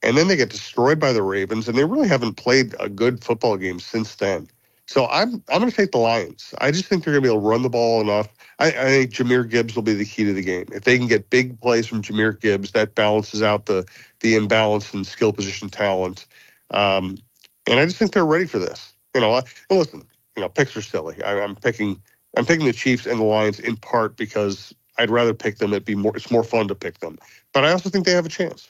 And 0.03 0.17
then 0.17 0.29
they 0.29 0.37
get 0.37 0.51
destroyed 0.51 1.01
by 1.01 1.13
the 1.13 1.23
Ravens, 1.23 1.69
and 1.69 1.77
they 1.77 1.85
really 1.85 2.09
haven't 2.09 2.35
played 2.35 2.75
a 2.79 2.89
good 2.89 3.25
football 3.25 3.57
game 3.57 3.81
since 3.81 4.15
then. 4.17 4.49
So 4.87 5.07
I'm 5.09 5.43
I'm 5.49 5.61
going 5.61 5.71
to 5.71 5.77
take 5.77 5.93
the 5.93 5.99
Lions. 5.99 6.55
I 6.59 6.71
just 6.71 6.87
think 6.87 7.05
they're 7.05 7.13
going 7.13 7.25
to 7.25 7.29
be 7.29 7.33
able 7.33 7.43
to 7.43 7.49
run 7.49 7.63
the 7.63 7.69
ball 7.69 8.01
enough. 8.01 8.29
I, 8.59 8.69
I, 8.69 8.85
think 8.87 9.11
Jahmyr 9.11 9.49
Gibbs 9.49 9.75
will 9.75 9.83
be 9.83 9.95
the 9.95 10.05
key 10.05 10.25
to 10.25 10.33
the 10.33 10.43
game. 10.43 10.67
If 10.73 10.85
they 10.85 10.97
can 10.97 11.09
get 11.09 11.29
big 11.29 11.61
plays 11.61 11.87
from 11.87 12.03
Jahmyr 12.03 12.41
Gibbs, 12.41 12.71
that 12.73 12.95
balances 12.95 13.43
out 13.43 13.67
the 13.67 13.87
the 14.21 14.37
imbalance 14.37 14.95
in 14.95 15.05
skill 15.05 15.33
position 15.33 15.69
talent. 15.69 16.27
Um, 16.71 17.19
and 17.67 17.81
I 17.81 17.85
just 17.85 17.97
think 17.97 18.13
they're 18.13 18.25
ready 18.25 18.47
for 18.47 18.59
this. 18.59 18.93
You 19.15 19.21
know, 19.21 19.43
listen, 19.71 20.05
you 20.37 20.43
know, 20.43 20.49
picks 20.49 20.77
are 20.77 20.83
silly. 20.83 21.21
I, 21.23 21.41
I'm 21.41 21.57
picking 21.57 22.01
I'm 22.37 22.47
picking 22.47 22.67
the 22.67 22.73
Chiefs 22.73 23.07
and 23.07 23.19
the 23.19 23.25
Lions 23.25 23.59
in 23.59 23.77
part 23.77 24.17
because 24.17 24.75
I'd 24.99 25.11
rather 25.11 25.35
pick 25.35 25.59
them. 25.59 25.73
It'd 25.73 25.85
be 25.85 25.95
more. 25.95 26.17
It's 26.17 26.31
more 26.31 26.45
fun 26.45 26.69
to 26.69 26.75
pick 26.75 27.01
them. 27.01 27.19
But 27.53 27.65
I 27.65 27.73
also 27.73 27.91
think 27.91 28.05
they 28.05 28.13
have 28.13 28.27
a 28.27 28.31
chance. 28.31 28.69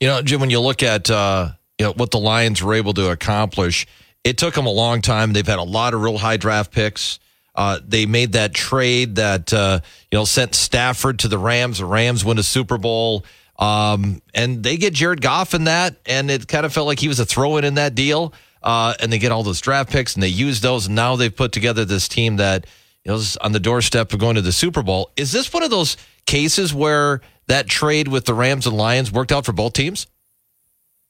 You 0.00 0.08
know, 0.08 0.22
Jim, 0.22 0.40
when 0.40 0.50
you 0.50 0.60
look 0.60 0.82
at 0.82 1.08
uh, 1.08 1.50
you 1.78 1.86
know 1.86 1.92
what 1.92 2.10
the 2.10 2.18
Lions 2.18 2.62
were 2.62 2.74
able 2.74 2.94
to 2.94 3.10
accomplish, 3.10 3.86
it 4.24 4.38
took 4.38 4.54
them 4.54 4.66
a 4.66 4.70
long 4.70 5.02
time. 5.02 5.32
They've 5.32 5.46
had 5.46 5.58
a 5.58 5.62
lot 5.64 5.94
of 5.94 6.02
real 6.02 6.18
high 6.18 6.38
draft 6.38 6.72
picks. 6.72 7.20
Uh, 7.54 7.78
they 7.86 8.06
made 8.06 8.32
that 8.32 8.52
trade 8.52 9.16
that 9.16 9.52
uh, 9.52 9.78
you 10.10 10.18
know 10.18 10.24
sent 10.24 10.54
Stafford 10.54 11.20
to 11.20 11.28
the 11.28 11.38
Rams. 11.38 11.78
The 11.78 11.84
Rams 11.84 12.24
win 12.24 12.38
a 12.38 12.42
Super 12.42 12.78
Bowl, 12.78 13.24
um, 13.58 14.20
and 14.34 14.64
they 14.64 14.76
get 14.76 14.94
Jared 14.94 15.20
Goff 15.20 15.54
in 15.54 15.64
that, 15.64 15.96
and 16.06 16.30
it 16.30 16.48
kind 16.48 16.66
of 16.66 16.72
felt 16.72 16.88
like 16.88 16.98
he 16.98 17.06
was 17.06 17.20
a 17.20 17.24
throw-in 17.24 17.64
in 17.64 17.74
that 17.74 17.94
deal. 17.94 18.32
Uh, 18.60 18.94
and 18.98 19.12
they 19.12 19.18
get 19.18 19.30
all 19.30 19.42
those 19.42 19.60
draft 19.60 19.90
picks, 19.90 20.14
and 20.14 20.22
they 20.22 20.28
use 20.28 20.62
those, 20.62 20.86
and 20.86 20.96
now 20.96 21.16
they've 21.16 21.36
put 21.36 21.52
together 21.52 21.84
this 21.84 22.08
team 22.08 22.36
that 22.36 22.66
you 23.04 23.12
know 23.12 23.16
is 23.16 23.36
on 23.36 23.52
the 23.52 23.60
doorstep 23.60 24.12
of 24.12 24.18
going 24.18 24.36
to 24.36 24.42
the 24.42 24.52
Super 24.52 24.82
Bowl. 24.82 25.10
Is 25.16 25.30
this 25.32 25.52
one 25.52 25.62
of 25.62 25.70
those 25.70 25.98
cases 26.26 26.72
where 26.72 27.20
that 27.46 27.68
trade 27.68 28.08
with 28.08 28.24
the 28.24 28.34
Rams 28.34 28.66
and 28.66 28.76
Lions 28.76 29.12
worked 29.12 29.32
out 29.32 29.44
for 29.44 29.52
both 29.52 29.74
teams? 29.74 30.06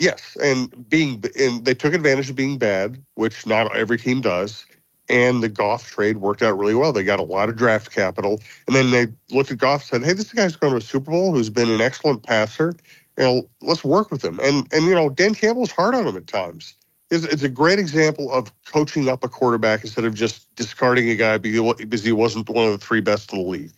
Yes, 0.00 0.36
and 0.42 0.88
being 0.88 1.22
and 1.38 1.64
they 1.64 1.74
took 1.74 1.94
advantage 1.94 2.28
of 2.28 2.36
being 2.36 2.58
bad, 2.58 3.02
which 3.14 3.46
not 3.46 3.74
every 3.76 3.98
team 3.98 4.20
does. 4.20 4.64
And 5.08 5.42
the 5.42 5.50
Goff 5.50 5.86
trade 5.90 6.16
worked 6.16 6.42
out 6.42 6.58
really 6.58 6.74
well. 6.74 6.92
They 6.92 7.04
got 7.04 7.20
a 7.20 7.24
lot 7.24 7.48
of 7.48 7.56
draft 7.56 7.92
capital, 7.92 8.40
and 8.66 8.74
then 8.74 8.90
they 8.90 9.06
looked 9.34 9.50
at 9.50 9.58
Goff 9.58 9.82
and 9.82 10.02
said, 10.02 10.08
"Hey, 10.08 10.14
this 10.14 10.32
guy's 10.32 10.56
going 10.56 10.72
to 10.72 10.78
a 10.78 10.80
Super 10.80 11.10
Bowl. 11.10 11.32
Who's 11.32 11.50
been 11.50 11.70
an 11.70 11.80
excellent 11.80 12.22
passer. 12.22 12.74
You 13.18 13.24
know, 13.24 13.48
let's 13.60 13.84
work 13.84 14.10
with 14.10 14.24
him." 14.24 14.40
And 14.42 14.66
and 14.72 14.86
you 14.86 14.94
know, 14.94 15.10
Dan 15.10 15.34
Campbell's 15.34 15.70
hard 15.70 15.94
on 15.94 16.06
him 16.06 16.16
at 16.16 16.26
times. 16.26 16.74
It's, 17.10 17.24
it's 17.24 17.42
a 17.42 17.48
great 17.48 17.78
example 17.78 18.32
of 18.32 18.50
coaching 18.64 19.08
up 19.08 19.22
a 19.22 19.28
quarterback 19.28 19.84
instead 19.84 20.04
of 20.04 20.14
just 20.14 20.52
discarding 20.56 21.08
a 21.10 21.14
guy 21.14 21.38
because 21.38 22.02
he 22.02 22.12
wasn't 22.12 22.48
one 22.48 22.66
of 22.66 22.72
the 22.72 22.84
three 22.84 23.00
best 23.00 23.32
in 23.32 23.38
the 23.38 23.48
league. 23.48 23.72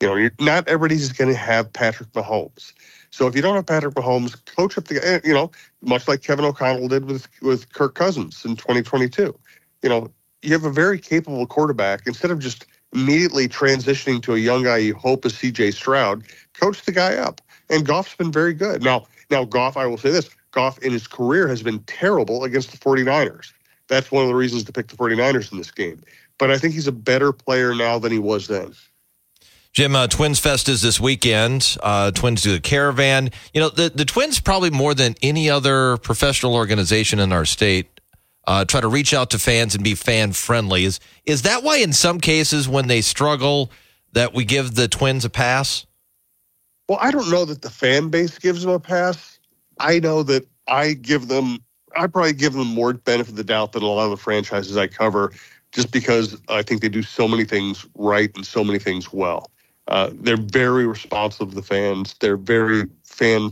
You 0.00 0.08
know, 0.08 0.30
not 0.40 0.66
everybody's 0.66 1.12
going 1.12 1.30
to 1.30 1.38
have 1.38 1.72
Patrick 1.72 2.10
Mahomes. 2.12 2.72
So 3.12 3.26
if 3.26 3.36
you 3.36 3.42
don't 3.42 3.54
have 3.54 3.66
Patrick 3.66 3.94
Mahomes, 3.94 4.42
coach 4.46 4.76
up 4.76 4.86
the 4.86 4.94
guy. 4.98 5.20
You 5.26 5.34
know, 5.34 5.50
much 5.82 6.08
like 6.08 6.22
Kevin 6.22 6.44
O'Connell 6.44 6.88
did 6.88 7.04
with 7.04 7.28
with 7.42 7.72
Kirk 7.72 7.94
Cousins 7.94 8.44
in 8.44 8.56
2022. 8.56 9.38
You 9.82 9.88
know, 9.88 10.10
you 10.40 10.52
have 10.52 10.64
a 10.64 10.72
very 10.72 10.98
capable 10.98 11.46
quarterback. 11.46 12.06
Instead 12.06 12.30
of 12.30 12.38
just 12.38 12.66
immediately 12.92 13.48
transitioning 13.48 14.22
to 14.22 14.34
a 14.34 14.38
young 14.38 14.64
guy 14.64 14.78
you 14.78 14.94
hope 14.94 15.24
is 15.26 15.36
C.J. 15.36 15.72
Stroud, 15.72 16.24
coach 16.54 16.82
the 16.82 16.92
guy 16.92 17.14
up. 17.16 17.40
And 17.70 17.86
Goff's 17.86 18.14
been 18.14 18.32
very 18.32 18.54
good. 18.54 18.82
Now, 18.82 19.06
now 19.30 19.44
Goff, 19.44 19.76
I 19.76 19.86
will 19.86 19.98
say 19.98 20.10
this: 20.10 20.30
Goff 20.50 20.78
in 20.78 20.92
his 20.92 21.06
career 21.06 21.48
has 21.48 21.62
been 21.62 21.80
terrible 21.80 22.44
against 22.44 22.72
the 22.72 22.78
49ers. 22.78 23.52
That's 23.88 24.10
one 24.10 24.22
of 24.22 24.28
the 24.28 24.34
reasons 24.34 24.64
to 24.64 24.72
pick 24.72 24.88
the 24.88 24.96
49ers 24.96 25.52
in 25.52 25.58
this 25.58 25.70
game. 25.70 26.00
But 26.38 26.50
I 26.50 26.56
think 26.58 26.72
he's 26.72 26.86
a 26.86 26.92
better 26.92 27.32
player 27.32 27.74
now 27.74 27.98
than 27.98 28.10
he 28.10 28.18
was 28.18 28.48
then. 28.48 28.74
Jim, 29.72 29.96
uh, 29.96 30.06
Twins 30.06 30.38
Fest 30.38 30.68
is 30.68 30.82
this 30.82 31.00
weekend. 31.00 31.78
Uh, 31.82 32.10
Twins 32.10 32.42
do 32.42 32.52
the 32.52 32.60
caravan. 32.60 33.30
You 33.54 33.62
know, 33.62 33.68
the, 33.70 33.88
the 33.88 34.04
Twins 34.04 34.38
probably 34.38 34.68
more 34.68 34.94
than 34.94 35.14
any 35.22 35.48
other 35.48 35.96
professional 35.96 36.54
organization 36.54 37.18
in 37.18 37.32
our 37.32 37.46
state 37.46 37.88
uh, 38.46 38.64
try 38.64 38.80
to 38.80 38.88
reach 38.88 39.14
out 39.14 39.30
to 39.30 39.38
fans 39.38 39.74
and 39.74 39.84
be 39.84 39.94
fan 39.94 40.32
friendly. 40.32 40.84
Is 40.84 41.00
is 41.24 41.42
that 41.42 41.62
why 41.62 41.78
in 41.78 41.92
some 41.92 42.20
cases 42.20 42.68
when 42.68 42.88
they 42.88 43.00
struggle 43.00 43.70
that 44.12 44.34
we 44.34 44.44
give 44.44 44.74
the 44.74 44.88
Twins 44.88 45.24
a 45.24 45.30
pass? 45.30 45.86
Well, 46.88 46.98
I 47.00 47.10
don't 47.10 47.30
know 47.30 47.44
that 47.44 47.62
the 47.62 47.70
fan 47.70 48.08
base 48.08 48.38
gives 48.38 48.62
them 48.62 48.72
a 48.72 48.80
pass. 48.80 49.38
I 49.78 50.00
know 50.00 50.22
that 50.24 50.46
I 50.68 50.94
give 50.94 51.28
them. 51.28 51.58
I 51.96 52.06
probably 52.06 52.32
give 52.32 52.54
them 52.54 52.68
more 52.68 52.94
benefit 52.94 53.30
of 53.30 53.36
the 53.36 53.44
doubt 53.44 53.72
than 53.72 53.82
a 53.82 53.86
lot 53.86 54.04
of 54.04 54.10
the 54.10 54.16
franchises 54.16 54.76
I 54.76 54.86
cover, 54.86 55.32
just 55.72 55.92
because 55.92 56.36
I 56.48 56.62
think 56.62 56.80
they 56.82 56.88
do 56.88 57.02
so 57.02 57.28
many 57.28 57.44
things 57.44 57.86
right 57.94 58.30
and 58.34 58.46
so 58.46 58.64
many 58.64 58.78
things 58.78 59.12
well. 59.12 59.51
Uh, 59.88 60.10
they're 60.14 60.36
very 60.36 60.86
responsive 60.86 61.50
to 61.50 61.54
the 61.54 61.62
fans. 61.62 62.14
They're 62.20 62.36
very 62.36 62.84
fan. 63.04 63.50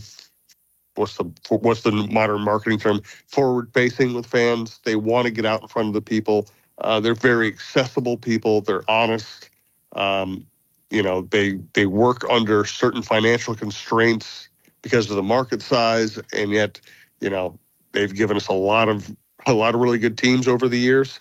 What's 0.95 1.17
the 1.17 1.25
what's 1.49 1.83
the 1.83 1.93
modern 1.93 2.43
marketing 2.43 2.79
term? 2.79 3.03
Forward 3.27 3.71
facing 3.75 4.15
with 4.15 4.27
fans. 4.27 4.81
They 4.85 4.97
want 4.97 5.27
to 5.27 5.31
get 5.31 5.47
out 5.47 5.63
in 5.63 5.69
front 5.69 5.89
of 5.89 5.95
the 5.95 6.03
people. 6.03 6.49
Uh, 6.79 7.01
they're 7.01 7.15
very 7.15 7.49
accessible 7.49 8.17
people. 8.17 8.61
They're 8.61 8.89
honest. 8.89 9.51
Um, 9.95 10.47
you 10.91 11.03
know, 11.03 11.23
they 11.23 11.59
they 11.75 11.87
work 11.87 12.25
under 12.31 12.65
certain 12.65 13.03
financial 13.03 13.55
constraints 13.55 14.49
because 14.83 15.11
of 15.11 15.17
the 15.17 15.23
market 15.23 15.63
size, 15.63 16.19
and 16.33 16.51
yet, 16.51 16.81
you 17.21 17.31
know, 17.31 17.59
they've 17.93 18.15
given 18.15 18.37
us 18.37 18.49
a 18.49 18.53
lot 18.53 18.89
of 18.89 19.15
a 19.47 19.53
lot 19.55 19.75
of 19.75 19.81
really 19.81 19.99
good 19.99 20.19
teams 20.19 20.49
over 20.49 20.69
the 20.69 20.79
years. 20.79 21.19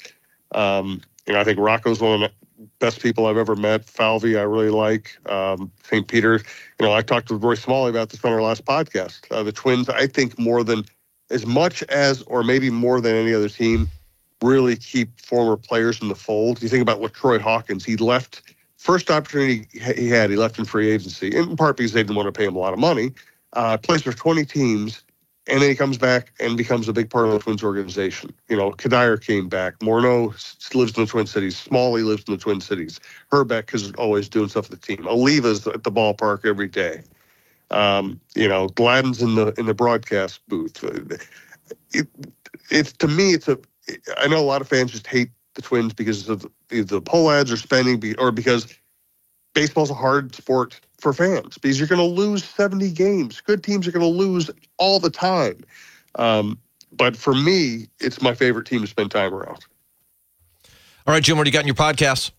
Um, 0.54 1.02
I 1.28 1.44
think 1.44 1.60
Rocco's 1.60 2.02
one 2.02 2.24
of 2.24 2.32
best 2.80 3.02
people 3.02 3.26
I've 3.26 3.38
ever 3.38 3.56
met. 3.56 3.86
Falvey, 3.86 4.38
I 4.38 4.44
really 4.44 4.70
like. 4.70 5.18
Um, 5.30 5.72
St. 5.84 6.08
Peter, 6.08 6.36
you 6.80 6.86
know, 6.86 6.94
I 6.94 7.02
talked 7.02 7.32
with 7.32 7.44
Roy 7.44 7.56
Smalley 7.56 7.90
about 7.90 8.10
this 8.10 8.24
on 8.24 8.32
our 8.32 8.42
last 8.42 8.66
podcast. 8.66 9.22
Uh, 9.32 9.44
the 9.44 9.52
Twins, 9.52 9.90
I 9.90 10.08
think, 10.08 10.38
more 10.38 10.64
than 10.64 10.86
as 11.30 11.46
much 11.46 11.84
as, 11.84 12.22
or 12.24 12.44
maybe 12.44 12.70
more 12.70 13.02
than 13.02 13.16
any 13.16 13.34
other 13.34 13.50
team, 13.50 13.90
really 14.42 14.76
keep 14.76 15.20
former 15.20 15.58
players 15.58 16.02
in 16.02 16.08
the 16.08 16.16
fold. 16.16 16.62
You 16.62 16.70
think 16.70 16.82
about 16.82 17.00
what 17.00 17.14
Troy 17.14 17.40
Hawkins, 17.40 17.86
he 17.86 17.98
left 17.98 18.42
first 18.80 19.12
opportunity 19.12 19.68
he 19.72 20.10
had, 20.10 20.30
he 20.30 20.38
left 20.38 20.58
in 20.58 20.66
free 20.66 20.90
agency, 20.90 21.36
in 21.36 21.56
part 21.56 21.78
because 21.78 21.92
they 21.92 22.02
didn't 22.02 22.16
want 22.16 22.28
to 22.28 22.32
pay 22.32 22.46
him 22.46 22.56
a 22.56 22.60
lot 22.60 22.74
of 22.74 22.80
money. 22.80 23.12
Uh, 23.54 23.78
plays 23.78 24.02
for 24.02 24.14
20 24.14 24.46
teams 24.46 25.04
and 25.50 25.62
then 25.62 25.70
he 25.70 25.76
comes 25.76 25.98
back 25.98 26.32
and 26.40 26.56
becomes 26.56 26.88
a 26.88 26.94
big 26.94 27.10
part 27.10 27.26
of 27.26 27.32
the 27.32 27.40
Twins 27.40 27.64
organization. 27.64 28.34
You 28.50 28.58
know, 28.58 28.72
Cuddyer 28.72 29.20
came 29.20 29.50
back. 29.50 29.80
Morneau 29.80 30.28
lives 30.76 30.96
in 30.96 31.04
the 31.04 31.10
Twin 31.10 31.26
Cities. 31.26 31.58
Smalley 31.58 32.04
lives 32.04 32.24
in 32.28 32.36
the 32.36 32.40
Twin 32.40 32.62
Cities. 32.62 33.00
Hrbek 33.32 33.74
is 33.74 33.92
always 33.94 34.30
doing 34.30 34.48
stuff 34.48 34.70
with 34.70 34.80
the 34.80 34.96
team. 34.96 35.08
Oliva's 35.08 35.66
at 35.68 35.84
the 35.84 35.92
ballpark 35.92 36.46
every 36.46 36.68
day. 36.68 37.02
Um, 37.72 38.20
you 38.36 38.48
know, 38.48 38.68
Gladden's 38.70 39.22
in 39.22 39.36
the 39.36 39.54
in 39.60 39.66
the 39.66 39.74
broadcast 39.74 40.42
booth. 40.48 40.84
It, 41.94 42.08
it's 42.70 42.94
to 42.94 43.08
me, 43.08 43.34
it's 43.34 43.48
a. 43.48 43.58
I 44.18 44.28
know 44.28 44.40
a 44.40 44.42
lot 44.42 44.62
of 44.62 44.68
fans 44.68 44.92
just 44.92 45.08
hate 45.08 45.32
the 45.56 45.62
Twins 45.62 45.94
because 45.94 46.30
of 46.30 46.42
the, 46.70 46.82
the 46.82 47.02
Pohlads 47.02 47.52
are 47.52 47.58
spending, 47.58 48.16
or 48.20 48.32
because 48.32 48.74
baseball's 49.54 49.90
a 49.90 49.96
hard 49.96 50.34
sport 50.36 50.80
for 51.02 51.14
fans 51.14 51.58
because 51.58 51.80
you're 51.80 51.88
going 51.88 52.00
to 52.00 52.06
lose 52.06 52.44
70 52.44 52.92
games. 52.92 53.42
Good 53.42 53.64
teams 53.64 53.88
are 53.88 53.92
going 53.92 54.02
to 54.02 54.08
lose 54.08 54.50
all 54.78 55.00
the 55.00 55.10
time. 55.10 55.64
Um, 56.16 56.60
but 56.92 57.16
for 57.16 57.34
me, 57.34 57.88
it's 58.00 58.22
my 58.22 58.34
favorite 58.34 58.66
team 58.66 58.82
to 58.82 58.88
spend 58.88 59.12
time 59.12 59.34
around. 59.34 59.66
All 61.08 61.14
right, 61.14 61.24
Jim, 61.24 61.38
what 61.38 61.46
do 61.46 61.50
you 61.50 61.54
got 61.54 61.62
in 61.62 61.68
your 61.68 61.76
podcast? 61.76 62.32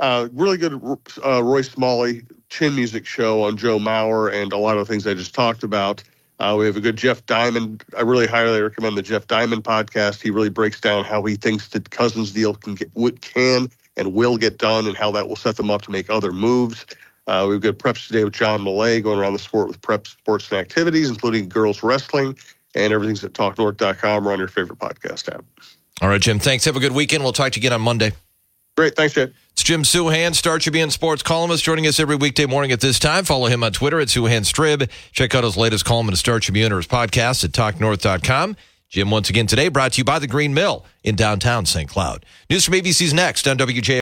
Uh, 0.00 0.28
really 0.32 0.56
good 0.56 0.80
uh, 1.24 1.42
Roy 1.42 1.62
Smalley 1.62 2.22
chin 2.48 2.74
music 2.74 3.06
show 3.06 3.44
on 3.44 3.56
Joe 3.56 3.78
Mauer 3.78 4.32
and 4.32 4.52
a 4.52 4.58
lot 4.58 4.76
of 4.76 4.88
things 4.88 5.06
I 5.06 5.14
just 5.14 5.34
talked 5.34 5.62
about. 5.62 6.02
Uh, 6.38 6.56
we 6.58 6.66
have 6.66 6.76
a 6.76 6.80
good 6.80 6.96
Jeff 6.96 7.24
Diamond. 7.26 7.84
I 7.96 8.00
really 8.02 8.26
highly 8.26 8.60
recommend 8.60 8.98
the 8.98 9.02
Jeff 9.02 9.28
Diamond 9.28 9.62
podcast. 9.62 10.20
He 10.20 10.30
really 10.30 10.50
breaks 10.50 10.80
down 10.80 11.04
how 11.04 11.22
he 11.22 11.36
thinks 11.36 11.68
the 11.68 11.80
Cousins 11.80 12.32
deal 12.32 12.54
can 12.54 12.74
get, 12.74 12.92
can 13.20 13.70
and 13.96 14.12
will 14.12 14.36
get 14.36 14.58
done 14.58 14.86
and 14.86 14.96
how 14.96 15.12
that 15.12 15.28
will 15.28 15.36
set 15.36 15.56
them 15.56 15.70
up 15.70 15.82
to 15.82 15.90
make 15.90 16.10
other 16.10 16.32
moves. 16.32 16.84
Uh, 17.26 17.46
we've 17.48 17.60
got 17.60 17.78
preps 17.78 18.06
today 18.08 18.24
with 18.24 18.32
John 18.32 18.60
Millea 18.60 19.02
going 19.02 19.18
around 19.18 19.32
the 19.32 19.38
sport 19.38 19.68
with 19.68 19.80
prep 19.80 20.06
sports 20.06 20.50
and 20.50 20.58
activities, 20.58 21.08
including 21.08 21.48
girls 21.48 21.82
wrestling, 21.82 22.36
and 22.74 22.92
everything's 22.92 23.22
at 23.22 23.32
talknorth.com 23.32 24.26
or 24.26 24.32
on 24.32 24.38
your 24.38 24.48
favorite 24.48 24.78
podcast 24.78 25.32
app. 25.32 25.44
All 26.00 26.08
right, 26.08 26.20
Jim. 26.20 26.38
Thanks. 26.38 26.64
Have 26.64 26.76
a 26.76 26.80
good 26.80 26.92
weekend. 26.92 27.22
We'll 27.22 27.32
talk 27.32 27.52
to 27.52 27.60
you 27.60 27.60
again 27.60 27.72
on 27.72 27.80
Monday. 27.80 28.12
Great. 28.76 28.96
Thanks, 28.96 29.14
Jim. 29.14 29.32
It's 29.52 29.62
Jim 29.62 29.82
Souhan, 29.82 30.34
Star 30.34 30.58
Tribune 30.58 30.90
sports 30.90 31.22
columnist, 31.22 31.62
joining 31.62 31.86
us 31.86 32.00
every 32.00 32.16
weekday 32.16 32.46
morning 32.46 32.72
at 32.72 32.80
this 32.80 32.98
time. 32.98 33.24
Follow 33.24 33.46
him 33.46 33.62
on 33.62 33.72
Twitter 33.72 34.00
at 34.00 34.08
Souhan 34.08 34.40
Strib. 34.40 34.88
Check 35.12 35.34
out 35.34 35.44
his 35.44 35.58
latest 35.58 35.84
column 35.84 36.08
in 36.08 36.12
the 36.12 36.16
Star 36.16 36.40
Tribune 36.40 36.72
or 36.72 36.78
his 36.78 36.86
podcast 36.86 37.44
at 37.44 37.52
talknorth.com. 37.52 38.56
Jim, 38.88 39.10
once 39.10 39.30
again 39.30 39.46
today, 39.46 39.68
brought 39.68 39.92
to 39.92 39.98
you 39.98 40.04
by 40.04 40.18
the 40.18 40.26
Green 40.26 40.52
Mill 40.52 40.84
in 41.02 41.16
downtown 41.16 41.64
St. 41.64 41.88
Cloud. 41.88 42.26
News 42.50 42.64
from 42.64 42.74
ABC's 42.74 43.14
next 43.14 43.46
on 43.46 43.56
WJ. 43.56 43.90